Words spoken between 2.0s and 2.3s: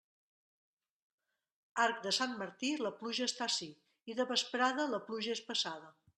de